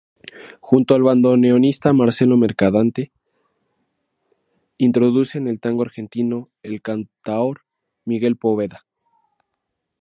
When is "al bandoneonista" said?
0.95-1.93